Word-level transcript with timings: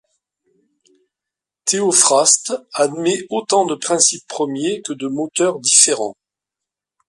Théophraste 1.63 2.53
admet 2.73 3.19
autant 3.29 3.67
de 3.67 3.75
Principes 3.75 4.25
premiers 4.27 4.81
que 4.81 4.93
de 4.93 5.05
Moteurs 5.05 5.59
différents. 5.59 6.15